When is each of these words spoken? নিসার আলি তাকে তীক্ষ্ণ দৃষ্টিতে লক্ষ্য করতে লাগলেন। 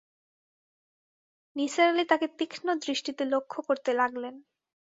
নিসার 1.55 1.87
আলি 1.89 2.03
তাকে 2.05 2.27
তীক্ষ্ণ 2.37 2.67
দৃষ্টিতে 2.83 3.23
লক্ষ্য 3.25 3.59
করতে 3.67 3.91
লাগলেন। 3.93 4.35